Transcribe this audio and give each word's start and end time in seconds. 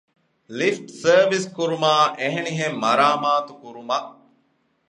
ލިފްޓް 0.57 0.91
ސާރވިސް 1.01 1.49
ކުރުމާއި 1.55 2.09
އެހެނިހެން 2.19 2.77
މަރާމާތު 2.83 3.53
ކުރުމަށް 3.61 4.09